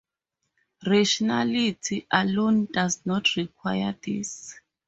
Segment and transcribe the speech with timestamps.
[0.87, 4.55] Rationality, alone, does not require this.